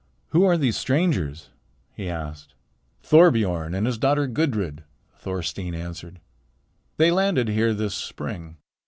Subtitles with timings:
[0.29, 1.51] "Who are these strangers?"
[1.93, 2.55] he asked.
[3.03, 4.83] "Thorbiorn and his daughter Gudrid,"
[5.15, 6.19] Thorstein answered.
[6.97, 8.57] "They landed here this spring.